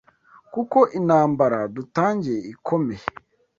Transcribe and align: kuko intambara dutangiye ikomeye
kuko 0.53 0.79
intambara 0.99 1.59
dutangiye 1.75 2.39
ikomeye 2.53 3.05